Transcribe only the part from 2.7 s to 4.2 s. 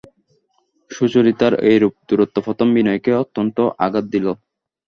বিনয়কে অত্যন্ত আঘাত